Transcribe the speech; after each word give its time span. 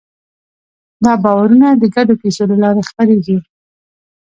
دا 1.03 1.13
باورونه 1.23 1.67
د 1.73 1.83
ګډو 1.95 2.13
کیسو 2.21 2.43
له 2.51 2.55
لارې 2.63 2.81
خپرېږي. 2.89 3.37